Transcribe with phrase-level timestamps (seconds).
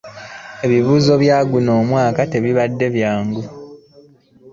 [0.65, 3.41] Ebibuuzo bya guno omwaka tebibadde byangu.